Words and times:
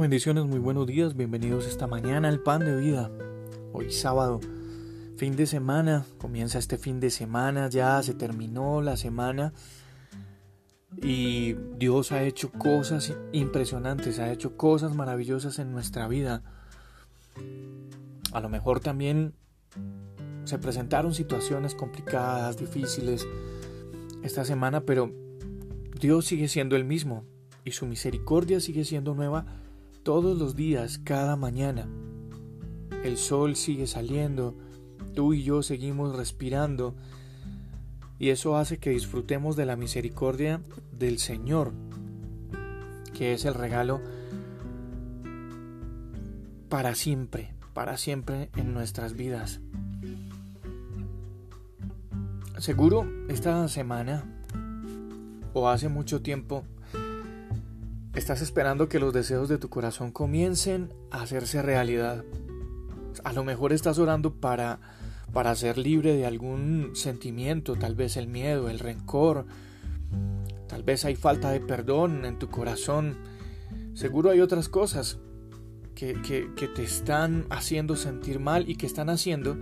Bendiciones, 0.00 0.46
muy 0.46 0.58
buenos 0.58 0.86
días, 0.86 1.14
bienvenidos 1.14 1.66
esta 1.66 1.86
mañana 1.86 2.28
al 2.28 2.40
pan 2.40 2.64
de 2.64 2.76
vida. 2.76 3.10
Hoy 3.74 3.92
sábado, 3.92 4.40
fin 5.16 5.36
de 5.36 5.46
semana, 5.46 6.06
comienza 6.16 6.58
este 6.58 6.78
fin 6.78 6.98
de 6.98 7.10
semana, 7.10 7.68
ya 7.68 8.02
se 8.02 8.14
terminó 8.14 8.80
la 8.80 8.96
semana 8.96 9.52
y 11.02 11.52
Dios 11.76 12.10
ha 12.10 12.22
hecho 12.22 12.50
cosas 12.50 13.14
impresionantes, 13.32 14.18
ha 14.18 14.32
hecho 14.32 14.56
cosas 14.56 14.94
maravillosas 14.94 15.58
en 15.58 15.72
nuestra 15.72 16.08
vida. 16.08 16.42
A 18.32 18.40
lo 18.40 18.48
mejor 18.48 18.80
también 18.80 19.34
se 20.44 20.58
presentaron 20.58 21.12
situaciones 21.12 21.74
complicadas, 21.74 22.56
difíciles 22.56 23.26
esta 24.22 24.46
semana, 24.46 24.80
pero 24.80 25.12
Dios 26.00 26.24
sigue 26.24 26.48
siendo 26.48 26.76
el 26.76 26.84
mismo 26.84 27.24
y 27.62 27.72
su 27.72 27.86
misericordia 27.86 28.58
sigue 28.58 28.84
siendo 28.84 29.14
nueva 29.14 29.44
todos 30.02 30.36
los 30.38 30.56
días, 30.56 30.98
cada 30.98 31.36
mañana. 31.36 31.88
El 33.04 33.16
sol 33.16 33.56
sigue 33.56 33.86
saliendo, 33.86 34.56
tú 35.14 35.34
y 35.34 35.42
yo 35.42 35.62
seguimos 35.62 36.16
respirando, 36.16 36.94
y 38.18 38.30
eso 38.30 38.56
hace 38.56 38.78
que 38.78 38.90
disfrutemos 38.90 39.56
de 39.56 39.66
la 39.66 39.76
misericordia 39.76 40.60
del 40.96 41.18
Señor, 41.18 41.72
que 43.14 43.32
es 43.32 43.44
el 43.44 43.54
regalo 43.54 44.00
para 46.68 46.94
siempre, 46.94 47.54
para 47.74 47.96
siempre 47.96 48.50
en 48.56 48.72
nuestras 48.72 49.14
vidas. 49.14 49.60
Seguro 52.58 53.06
esta 53.28 53.66
semana 53.66 54.24
o 55.52 55.68
hace 55.68 55.88
mucho 55.88 56.22
tiempo 56.22 56.64
Estás 58.14 58.42
esperando 58.42 58.88
que 58.88 58.98
los 58.98 59.14
deseos 59.14 59.48
de 59.48 59.58
tu 59.58 59.70
corazón 59.70 60.10
comiencen 60.10 60.92
a 61.10 61.22
hacerse 61.22 61.62
realidad. 61.62 62.24
A 63.24 63.32
lo 63.32 63.42
mejor 63.42 63.72
estás 63.72 63.98
orando 63.98 64.34
para 64.34 64.80
para 65.32 65.54
ser 65.54 65.78
libre 65.78 66.14
de 66.14 66.26
algún 66.26 66.90
sentimiento, 66.94 67.76
tal 67.76 67.94
vez 67.94 68.16
el 68.16 68.26
miedo, 68.26 68.68
el 68.68 68.78
rencor, 68.78 69.46
tal 70.68 70.82
vez 70.82 71.04
hay 71.04 71.16
falta 71.16 71.50
de 71.50 71.60
perdón 71.60 72.24
en 72.24 72.38
tu 72.38 72.48
corazón. 72.48 73.16
Seguro 73.94 74.30
hay 74.30 74.40
otras 74.40 74.68
cosas 74.68 75.18
que, 75.94 76.20
que, 76.22 76.50
que 76.54 76.68
te 76.68 76.82
están 76.82 77.46
haciendo 77.50 77.96
sentir 77.96 78.40
mal 78.40 78.68
y 78.68 78.76
que 78.76 78.86
están 78.86 79.08
haciendo 79.08 79.56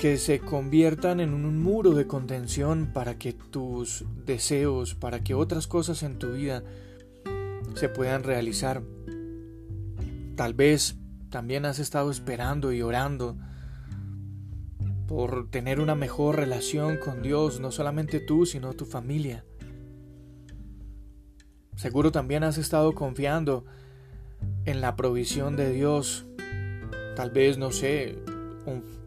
que 0.00 0.16
se 0.16 0.40
conviertan 0.40 1.20
en 1.20 1.34
un 1.34 1.62
muro 1.62 1.90
de 1.90 2.06
contención 2.06 2.90
para 2.94 3.18
que 3.18 3.34
tus 3.34 4.06
deseos, 4.24 4.94
para 4.94 5.22
que 5.22 5.34
otras 5.34 5.66
cosas 5.66 6.02
en 6.02 6.18
tu 6.18 6.32
vida 6.32 6.62
se 7.74 7.90
puedan 7.90 8.22
realizar. 8.22 8.82
Tal 10.36 10.54
vez 10.54 10.96
también 11.28 11.66
has 11.66 11.78
estado 11.78 12.10
esperando 12.10 12.72
y 12.72 12.80
orando 12.80 13.36
por 15.06 15.50
tener 15.50 15.80
una 15.80 15.94
mejor 15.94 16.36
relación 16.36 16.96
con 16.96 17.20
Dios, 17.20 17.60
no 17.60 17.70
solamente 17.70 18.20
tú, 18.20 18.46
sino 18.46 18.72
tu 18.72 18.86
familia. 18.86 19.44
Seguro 21.76 22.10
también 22.10 22.42
has 22.42 22.56
estado 22.56 22.94
confiando 22.94 23.66
en 24.64 24.80
la 24.80 24.96
provisión 24.96 25.56
de 25.56 25.70
Dios. 25.70 26.24
Tal 27.16 27.30
vez, 27.32 27.58
no 27.58 27.70
sé, 27.70 28.16
un 28.64 28.99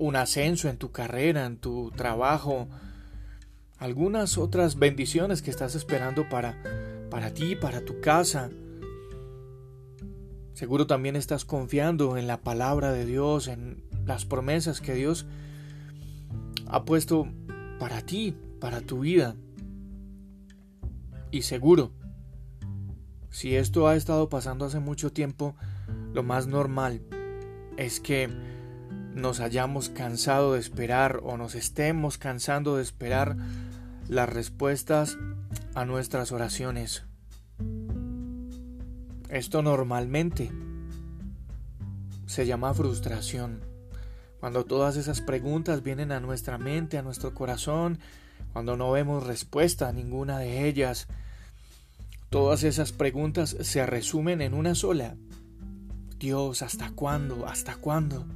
un 0.00 0.16
ascenso 0.16 0.70
en 0.70 0.78
tu 0.78 0.90
carrera, 0.92 1.44
en 1.44 1.58
tu 1.58 1.90
trabajo, 1.90 2.68
algunas 3.76 4.38
otras 4.38 4.78
bendiciones 4.78 5.42
que 5.42 5.50
estás 5.50 5.74
esperando 5.74 6.26
para, 6.30 6.56
para 7.10 7.34
ti, 7.34 7.54
para 7.54 7.84
tu 7.84 8.00
casa. 8.00 8.50
Seguro 10.54 10.86
también 10.86 11.16
estás 11.16 11.44
confiando 11.44 12.16
en 12.16 12.26
la 12.26 12.40
palabra 12.40 12.92
de 12.92 13.04
Dios, 13.04 13.46
en 13.46 13.84
las 14.06 14.24
promesas 14.24 14.80
que 14.80 14.94
Dios 14.94 15.26
ha 16.66 16.86
puesto 16.86 17.28
para 17.78 18.00
ti, 18.00 18.34
para 18.58 18.80
tu 18.80 19.00
vida. 19.00 19.36
Y 21.30 21.42
seguro, 21.42 21.92
si 23.28 23.54
esto 23.54 23.86
ha 23.86 23.96
estado 23.96 24.30
pasando 24.30 24.64
hace 24.64 24.80
mucho 24.80 25.12
tiempo, 25.12 25.56
lo 26.14 26.22
más 26.22 26.46
normal 26.46 27.02
es 27.76 28.00
que 28.00 28.30
nos 29.14 29.40
hayamos 29.40 29.88
cansado 29.88 30.54
de 30.54 30.60
esperar 30.60 31.20
o 31.22 31.36
nos 31.36 31.54
estemos 31.54 32.18
cansando 32.18 32.76
de 32.76 32.82
esperar 32.82 33.36
las 34.08 34.28
respuestas 34.28 35.18
a 35.74 35.84
nuestras 35.84 36.32
oraciones. 36.32 37.04
Esto 39.28 39.62
normalmente 39.62 40.50
se 42.26 42.46
llama 42.46 42.74
frustración. 42.74 43.60
Cuando 44.40 44.64
todas 44.64 44.96
esas 44.96 45.20
preguntas 45.20 45.82
vienen 45.82 46.12
a 46.12 46.20
nuestra 46.20 46.58
mente, 46.58 46.98
a 46.98 47.02
nuestro 47.02 47.34
corazón, 47.34 47.98
cuando 48.52 48.76
no 48.76 48.90
vemos 48.90 49.26
respuesta 49.26 49.88
a 49.88 49.92
ninguna 49.92 50.38
de 50.38 50.66
ellas, 50.66 51.06
todas 52.30 52.64
esas 52.64 52.92
preguntas 52.92 53.56
se 53.60 53.84
resumen 53.86 54.40
en 54.40 54.54
una 54.54 54.74
sola. 54.74 55.16
Dios, 56.18 56.62
¿hasta 56.62 56.90
cuándo? 56.90 57.46
¿Hasta 57.46 57.76
cuándo? 57.76 58.26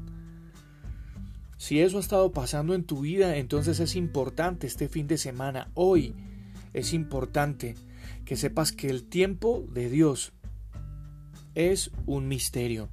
Si 1.64 1.80
eso 1.80 1.97
ha 1.97 2.00
estado 2.00 2.30
pasando 2.30 2.75
en 2.75 2.84
tu 2.84 3.00
vida, 3.00 3.38
entonces 3.38 3.80
es 3.80 3.97
importante 3.97 4.66
este 4.66 4.86
fin 4.86 5.06
de 5.06 5.16
semana, 5.16 5.70
hoy, 5.72 6.14
es 6.75 6.92
importante 6.92 7.75
que 8.26 8.36
sepas 8.36 8.70
que 8.70 8.91
el 8.91 9.08
tiempo 9.08 9.64
de 9.72 9.88
Dios 9.88 10.34
es 11.54 11.91
un 12.04 12.28
misterio. 12.28 12.91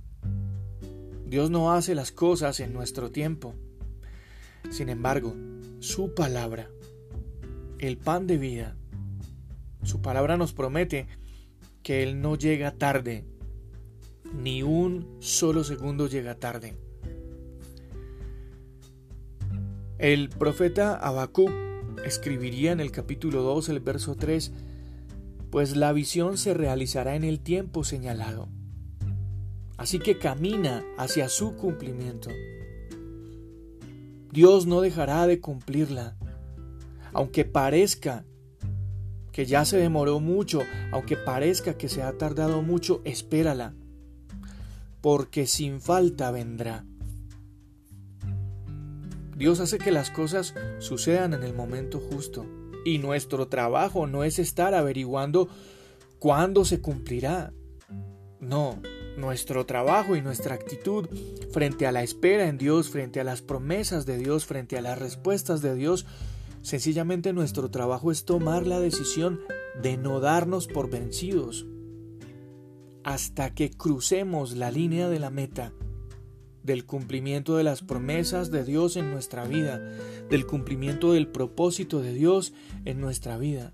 Dios 1.25 1.51
no 1.51 1.73
hace 1.73 1.95
las 1.95 2.13
cosas 2.13 2.61
en 2.61 2.71
nuestro 2.71 3.11
tiempo. 3.11 3.55
Sin 4.69 4.87
embargo, 4.87 5.35
su 5.79 6.13
palabra, 6.13 6.69
el 7.77 7.97
pan 7.97 8.25
de 8.25 8.37
vida, 8.37 8.77
su 9.83 10.01
palabra 10.01 10.37
nos 10.37 10.53
promete 10.53 11.07
que 11.83 12.03
Él 12.03 12.21
no 12.21 12.37
llega 12.37 12.71
tarde, 12.71 13.25
ni 14.33 14.63
un 14.63 15.17
solo 15.19 15.65
segundo 15.65 16.07
llega 16.07 16.35
tarde. 16.35 16.77
El 20.01 20.29
profeta 20.29 20.95
Habacuc 20.95 21.51
escribiría 22.03 22.71
en 22.71 22.79
el 22.79 22.91
capítulo 22.91 23.43
2, 23.43 23.69
el 23.69 23.81
verso 23.81 24.15
3, 24.15 24.51
pues 25.51 25.75
la 25.75 25.93
visión 25.93 26.39
se 26.39 26.55
realizará 26.55 27.15
en 27.15 27.23
el 27.23 27.39
tiempo 27.39 27.83
señalado. 27.83 28.49
Así 29.77 29.99
que 29.99 30.17
camina 30.17 30.83
hacia 30.97 31.29
su 31.29 31.55
cumplimiento. 31.55 32.31
Dios 34.31 34.65
no 34.65 34.81
dejará 34.81 35.27
de 35.27 35.39
cumplirla. 35.39 36.17
Aunque 37.13 37.45
parezca 37.45 38.25
que 39.31 39.45
ya 39.45 39.65
se 39.65 39.77
demoró 39.77 40.19
mucho, 40.19 40.63
aunque 40.91 41.15
parezca 41.15 41.77
que 41.77 41.89
se 41.89 42.01
ha 42.01 42.17
tardado 42.17 42.63
mucho, 42.63 43.01
espérala, 43.05 43.75
porque 44.99 45.45
sin 45.45 45.79
falta 45.79 46.31
vendrá. 46.31 46.85
Dios 49.41 49.59
hace 49.59 49.79
que 49.79 49.89
las 49.89 50.11
cosas 50.11 50.53
sucedan 50.77 51.33
en 51.33 51.41
el 51.41 51.55
momento 51.55 51.99
justo. 51.99 52.45
Y 52.85 52.99
nuestro 52.99 53.47
trabajo 53.47 54.05
no 54.05 54.23
es 54.23 54.37
estar 54.37 54.75
averiguando 54.75 55.49
cuándo 56.19 56.63
se 56.63 56.79
cumplirá. 56.79 57.51
No, 58.39 58.79
nuestro 59.17 59.65
trabajo 59.65 60.15
y 60.15 60.21
nuestra 60.21 60.53
actitud 60.53 61.09
frente 61.51 61.87
a 61.87 61.91
la 61.91 62.03
espera 62.03 62.49
en 62.49 62.59
Dios, 62.59 62.91
frente 62.91 63.19
a 63.19 63.23
las 63.23 63.41
promesas 63.41 64.05
de 64.05 64.19
Dios, 64.19 64.45
frente 64.45 64.77
a 64.77 64.81
las 64.81 64.99
respuestas 64.99 65.63
de 65.63 65.73
Dios, 65.73 66.05
sencillamente 66.61 67.33
nuestro 67.33 67.71
trabajo 67.71 68.11
es 68.11 68.25
tomar 68.25 68.67
la 68.67 68.79
decisión 68.79 69.39
de 69.81 69.97
no 69.97 70.19
darnos 70.19 70.67
por 70.67 70.87
vencidos 70.91 71.65
hasta 73.03 73.55
que 73.55 73.71
crucemos 73.71 74.55
la 74.55 74.69
línea 74.69 75.09
de 75.09 75.17
la 75.17 75.31
meta 75.31 75.73
del 76.63 76.85
cumplimiento 76.85 77.57
de 77.57 77.63
las 77.63 77.81
promesas 77.81 78.51
de 78.51 78.63
Dios 78.63 78.95
en 78.95 79.11
nuestra 79.11 79.45
vida, 79.45 79.79
del 80.29 80.45
cumplimiento 80.45 81.13
del 81.13 81.27
propósito 81.27 82.01
de 82.01 82.13
Dios 82.13 82.53
en 82.85 83.01
nuestra 83.01 83.37
vida. 83.37 83.73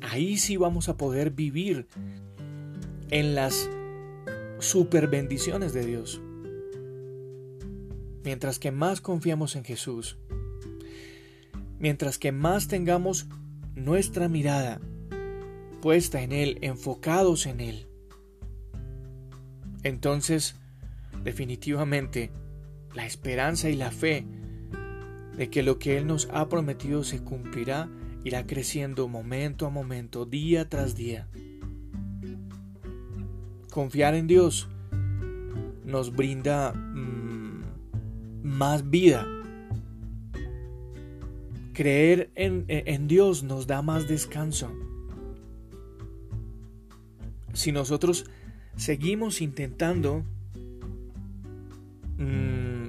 Ahí 0.00 0.38
sí 0.38 0.56
vamos 0.56 0.88
a 0.88 0.96
poder 0.96 1.30
vivir 1.30 1.86
en 3.10 3.34
las 3.34 3.68
super 4.58 5.08
bendiciones 5.08 5.72
de 5.72 5.84
Dios. 5.84 6.20
Mientras 8.24 8.58
que 8.58 8.70
más 8.70 9.00
confiamos 9.00 9.56
en 9.56 9.64
Jesús, 9.64 10.16
mientras 11.78 12.18
que 12.18 12.32
más 12.32 12.68
tengamos 12.68 13.26
nuestra 13.74 14.28
mirada 14.28 14.80
puesta 15.80 16.22
en 16.22 16.32
Él, 16.32 16.58
enfocados 16.62 17.46
en 17.46 17.60
Él, 17.60 17.86
entonces 19.82 20.54
definitivamente 21.22 22.30
la 22.94 23.06
esperanza 23.06 23.68
y 23.68 23.76
la 23.76 23.90
fe 23.90 24.26
de 25.36 25.48
que 25.48 25.62
lo 25.62 25.78
que 25.78 25.96
Él 25.96 26.06
nos 26.06 26.28
ha 26.32 26.48
prometido 26.48 27.04
se 27.04 27.22
cumplirá 27.22 27.88
irá 28.24 28.46
creciendo 28.46 29.08
momento 29.08 29.66
a 29.66 29.70
momento, 29.70 30.24
día 30.26 30.68
tras 30.68 30.94
día. 30.94 31.28
confiar 33.70 34.14
en 34.14 34.26
Dios 34.26 34.68
nos 35.84 36.14
brinda 36.14 36.72
mm, 36.72 37.64
más 38.42 38.90
vida. 38.90 39.26
Creer 41.72 42.30
en, 42.34 42.66
en 42.68 43.08
Dios 43.08 43.42
nos 43.42 43.66
da 43.66 43.80
más 43.80 44.06
descanso. 44.06 44.70
Si 47.54 47.72
nosotros 47.72 48.26
seguimos 48.76 49.40
intentando 49.40 50.24
mm, 52.18 52.88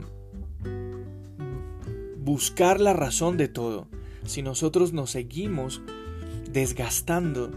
buscar 2.23 2.79
la 2.79 2.93
razón 2.93 3.37
de 3.37 3.47
todo, 3.47 3.87
si 4.25 4.41
nosotros 4.41 4.93
nos 4.93 5.11
seguimos 5.11 5.81
desgastando 6.51 7.51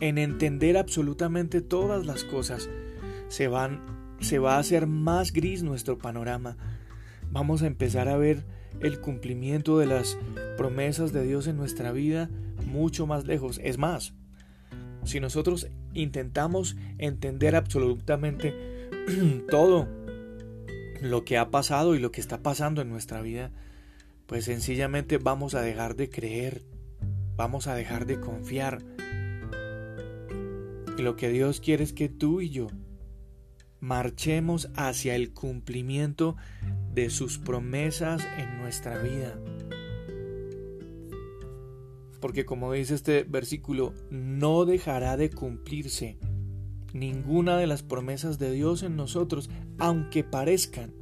en 0.00 0.18
entender 0.18 0.76
absolutamente 0.76 1.60
todas 1.60 2.06
las 2.06 2.24
cosas, 2.24 2.68
se 3.28 3.48
van 3.48 4.00
se 4.20 4.38
va 4.38 4.56
a 4.56 4.58
hacer 4.58 4.86
más 4.86 5.32
gris 5.32 5.62
nuestro 5.62 5.98
panorama. 5.98 6.56
Vamos 7.30 7.62
a 7.62 7.66
empezar 7.66 8.08
a 8.08 8.16
ver 8.16 8.44
el 8.80 9.00
cumplimiento 9.00 9.78
de 9.78 9.86
las 9.86 10.18
promesas 10.56 11.12
de 11.12 11.24
Dios 11.24 11.46
en 11.46 11.56
nuestra 11.56 11.92
vida 11.92 12.30
mucho 12.66 13.06
más 13.06 13.24
lejos. 13.26 13.60
Es 13.64 13.78
más, 13.78 14.14
si 15.04 15.20
nosotros 15.20 15.68
intentamos 15.94 16.76
entender 16.98 17.56
absolutamente 17.56 18.54
todo 19.50 19.88
lo 21.00 21.24
que 21.24 21.38
ha 21.38 21.50
pasado 21.50 21.94
y 21.94 21.98
lo 21.98 22.12
que 22.12 22.20
está 22.20 22.42
pasando 22.42 22.82
en 22.82 22.90
nuestra 22.90 23.22
vida, 23.22 23.50
pues 24.26 24.44
sencillamente 24.44 25.18
vamos 25.18 25.54
a 25.54 25.62
dejar 25.62 25.96
de 25.96 26.10
creer, 26.10 26.62
vamos 27.36 27.66
a 27.66 27.74
dejar 27.74 28.06
de 28.06 28.20
confiar. 28.20 28.82
Y 30.98 31.02
lo 31.02 31.16
que 31.16 31.30
Dios 31.30 31.60
quiere 31.60 31.84
es 31.84 31.92
que 31.92 32.08
tú 32.08 32.40
y 32.40 32.50
yo 32.50 32.68
marchemos 33.80 34.70
hacia 34.76 35.14
el 35.14 35.32
cumplimiento 35.32 36.36
de 36.92 37.08
sus 37.08 37.38
promesas 37.38 38.26
en 38.36 38.58
nuestra 38.58 38.98
vida. 38.98 39.38
Porque 42.20 42.44
como 42.44 42.72
dice 42.72 42.94
este 42.94 43.24
versículo, 43.24 43.94
no 44.10 44.66
dejará 44.66 45.16
de 45.16 45.30
cumplirse 45.30 46.18
ninguna 46.92 47.56
de 47.56 47.66
las 47.66 47.82
promesas 47.82 48.38
de 48.38 48.52
Dios 48.52 48.82
en 48.82 48.96
nosotros, 48.96 49.50
aunque 49.78 50.24
parezcan 50.24 50.94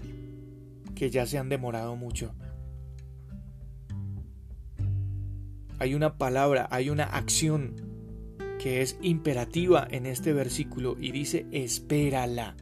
que 0.94 1.10
ya 1.10 1.26
se 1.26 1.38
han 1.38 1.48
demorado 1.48 1.96
mucho. 1.96 2.34
Hay 5.78 5.94
una 5.94 6.18
palabra, 6.18 6.68
hay 6.70 6.90
una 6.90 7.04
acción 7.04 7.76
que 8.58 8.82
es 8.82 8.98
imperativa 9.00 9.86
en 9.88 10.06
este 10.06 10.32
versículo 10.32 10.96
y 11.00 11.12
dice 11.12 11.46
espérala 11.52 12.56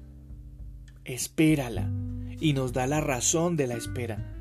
espérala. 1.07 1.91
Y 2.39 2.53
nos 2.53 2.73
da 2.73 2.87
la 2.87 3.01
razón 3.01 3.57
de 3.57 3.67
la 3.67 3.75
espera. 3.75 4.35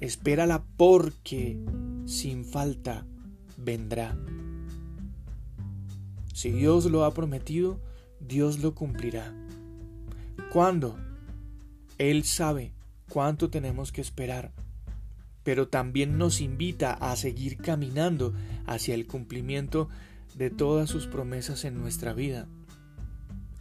Espérala 0.00 0.64
porque 0.76 1.58
sin 2.04 2.44
falta 2.44 3.06
vendrá. 3.56 4.18
Si 6.34 6.50
Dios 6.50 6.84
lo 6.86 7.04
ha 7.04 7.14
prometido, 7.14 7.80
Dios 8.20 8.58
lo 8.58 8.74
cumplirá. 8.74 9.34
¿Cuándo? 10.52 10.98
Él 11.98 12.24
sabe 12.24 12.72
cuánto 13.08 13.50
tenemos 13.50 13.92
que 13.92 14.00
esperar, 14.00 14.52
pero 15.42 15.68
también 15.68 16.18
nos 16.18 16.40
invita 16.40 16.92
a 16.92 17.16
seguir 17.16 17.56
caminando 17.56 18.34
hacia 18.66 18.94
el 18.94 19.06
cumplimiento 19.06 19.88
de 20.36 20.50
todas 20.50 20.88
sus 20.88 21.06
promesas 21.06 21.64
en 21.64 21.78
nuestra 21.78 22.12
vida. 22.12 22.46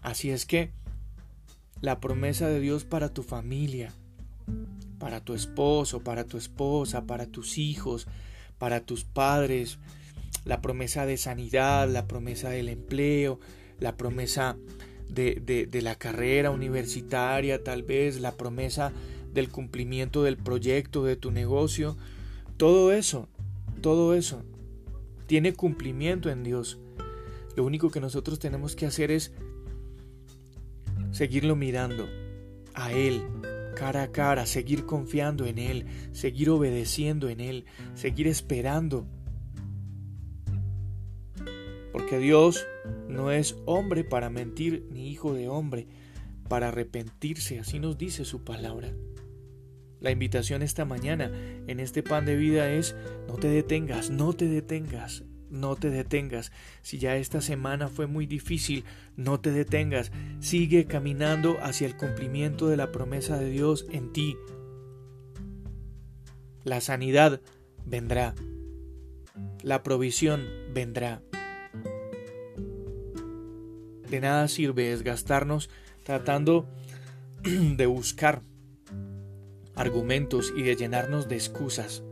Así 0.01 0.29
es 0.29 0.45
que, 0.45 0.71
la 1.81 1.99
promesa 1.99 2.47
de 2.47 2.59
Dios 2.59 2.85
para 2.85 3.09
tu 3.09 3.23
familia, 3.23 3.93
para 4.99 5.21
tu 5.21 5.33
esposo, 5.33 6.01
para 6.01 6.23
tu 6.23 6.37
esposa, 6.37 7.05
para 7.05 7.27
tus 7.27 7.57
hijos, 7.57 8.07
para 8.57 8.81
tus 8.81 9.03
padres, 9.03 9.79
la 10.45 10.61
promesa 10.61 11.05
de 11.05 11.17
sanidad, 11.17 11.89
la 11.89 12.07
promesa 12.07 12.49
del 12.49 12.69
empleo, 12.69 13.39
la 13.79 13.97
promesa 13.97 14.57
de, 15.09 15.67
de, 15.69 15.81
la 15.81 15.95
carrera 15.95 16.51
universitaria, 16.51 17.63
tal 17.63 17.83
vez 17.83 18.19
la 18.19 18.35
promesa 18.35 18.91
del 19.33 19.49
cumplimiento 19.49 20.23
del 20.23 20.37
proyecto 20.37 21.03
de 21.05 21.15
tu 21.15 21.31
negocio, 21.31 21.97
todo 22.57 22.91
eso, 22.91 23.29
todo 23.81 24.13
eso 24.13 24.43
tiene 25.27 25.53
cumplimiento 25.53 26.29
en 26.29 26.43
Dios. 26.43 26.79
Lo 27.55 27.63
único 27.63 27.89
que 27.89 27.99
nosotros 27.99 28.39
tenemos 28.39 28.75
que 28.75 28.85
hacer 28.85 29.11
es 29.11 29.31
seguirlo 31.11 31.55
mirando 31.55 32.07
a 32.73 32.91
Él 32.91 33.23
cara 33.77 34.03
a 34.03 34.11
cara, 34.11 34.47
seguir 34.47 34.85
confiando 34.85 35.45
en 35.45 35.59
Él, 35.59 35.85
seguir 36.11 36.49
obedeciendo 36.49 37.29
en 37.29 37.39
Él, 37.39 37.65
seguir 37.93 38.27
esperando. 38.27 39.05
Porque 41.97 42.19
Dios 42.19 42.67
no 43.09 43.31
es 43.31 43.57
hombre 43.65 44.03
para 44.03 44.29
mentir, 44.29 44.85
ni 44.91 45.09
hijo 45.09 45.33
de 45.33 45.49
hombre 45.49 45.87
para 46.47 46.67
arrepentirse, 46.67 47.57
así 47.57 47.79
nos 47.79 47.97
dice 47.97 48.23
su 48.23 48.43
palabra. 48.43 48.93
La 49.99 50.11
invitación 50.11 50.61
esta 50.61 50.85
mañana 50.85 51.31
en 51.65 51.79
este 51.79 52.03
pan 52.03 52.27
de 52.27 52.35
vida 52.35 52.69
es 52.69 52.95
no 53.27 53.37
te 53.37 53.47
detengas, 53.47 54.11
no 54.11 54.33
te 54.33 54.47
detengas, 54.47 55.23
no 55.49 55.75
te 55.75 55.89
detengas. 55.89 56.51
Si 56.83 56.99
ya 56.99 57.15
esta 57.15 57.41
semana 57.41 57.87
fue 57.87 58.05
muy 58.05 58.27
difícil, 58.27 58.83
no 59.15 59.39
te 59.39 59.51
detengas. 59.51 60.11
Sigue 60.39 60.85
caminando 60.85 61.57
hacia 61.63 61.87
el 61.87 61.97
cumplimiento 61.97 62.67
de 62.67 62.77
la 62.77 62.91
promesa 62.91 63.39
de 63.39 63.49
Dios 63.49 63.87
en 63.89 64.13
ti. 64.13 64.37
La 66.63 66.79
sanidad 66.79 67.41
vendrá. 67.87 68.35
La 69.63 69.81
provisión 69.81 70.45
vendrá. 70.75 71.23
De 74.09 74.21
nada 74.21 74.47
sirve 74.47 74.89
desgastarnos 74.89 75.69
tratando 76.03 76.67
de 77.43 77.85
buscar 77.85 78.41
argumentos 79.75 80.53
y 80.55 80.63
de 80.63 80.75
llenarnos 80.75 81.27
de 81.27 81.35
excusas 81.35 82.03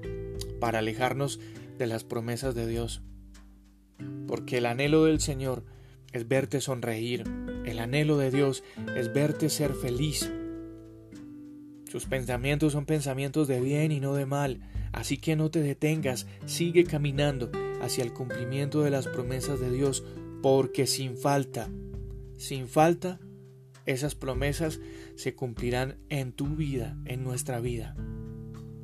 para 0.59 0.79
alejarnos 0.79 1.39
de 1.77 1.87
las 1.87 2.03
promesas 2.03 2.55
de 2.55 2.67
Dios. 2.67 3.01
Porque 4.27 4.57
el 4.57 4.65
anhelo 4.65 5.05
del 5.05 5.19
Señor 5.19 5.63
es 6.11 6.27
verte 6.27 6.61
sonreír, 6.61 7.23
el 7.65 7.79
anhelo 7.79 8.17
de 8.17 8.31
Dios 8.31 8.63
es 8.95 9.13
verte 9.13 9.49
ser 9.49 9.73
feliz. 9.73 10.31
Sus 11.89 12.05
pensamientos 12.05 12.73
son 12.73 12.85
pensamientos 12.85 13.47
de 13.47 13.61
bien 13.61 13.91
y 13.91 13.99
no 13.99 14.13
de 14.13 14.25
mal, 14.25 14.59
así 14.91 15.17
que 15.17 15.35
no 15.35 15.49
te 15.49 15.61
detengas, 15.61 16.27
sigue 16.45 16.83
caminando 16.83 17.51
hacia 17.81 18.03
el 18.03 18.13
cumplimiento 18.13 18.81
de 18.81 18.89
las 18.89 19.07
promesas 19.07 19.59
de 19.59 19.71
Dios, 19.71 20.03
porque 20.45 20.85
sin 20.85 21.17
falta, 21.17 21.71
sin 22.37 22.67
falta, 22.67 23.19
esas 23.87 24.13
promesas 24.13 24.79
se 25.15 25.33
cumplirán 25.33 25.97
en 26.09 26.33
tu 26.33 26.45
vida, 26.55 26.95
en 27.05 27.23
nuestra 27.23 27.59
vida. 27.59 27.95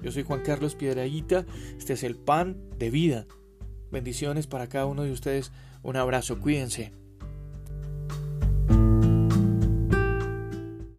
Yo 0.01 0.11
soy 0.11 0.23
Juan 0.23 0.41
Carlos 0.41 0.73
Piedraguita, 0.73 1.45
este 1.77 1.93
es 1.93 2.01
el 2.01 2.15
pan 2.15 2.67
de 2.79 2.89
vida 2.89 3.27
Bendiciones 3.91 4.47
para 4.47 4.69
cada 4.69 4.87
uno 4.87 5.03
de 5.03 5.11
ustedes. 5.11 5.51
Un 5.83 5.97
abrazo, 5.97 6.39
cuídense. 6.39 6.93